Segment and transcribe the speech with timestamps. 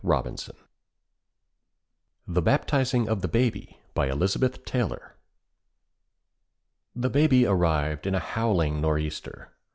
[2.27, 5.13] The Baptizing of the Baby By Elizabeth Taylor
[6.95, 9.51] The Baby arrived in a howling nor'easter.